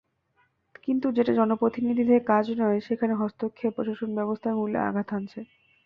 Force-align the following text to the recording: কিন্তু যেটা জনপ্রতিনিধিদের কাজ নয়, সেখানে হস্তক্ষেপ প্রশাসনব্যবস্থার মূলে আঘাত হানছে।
কিন্তু 0.83 1.07
যেটা 1.17 1.31
জনপ্রতিনিধিদের 1.39 2.21
কাজ 2.27 2.45
নয়, 2.61 2.79
সেখানে 2.87 3.13
হস্তক্ষেপ 3.15 3.71
প্রশাসনব্যবস্থার 3.77 4.57
মূলে 4.59 4.77
আঘাত 4.81 5.07
হানছে। 5.13 5.39